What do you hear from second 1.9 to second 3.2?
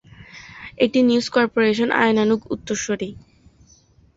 আইনানুগ উত্তরসূরি।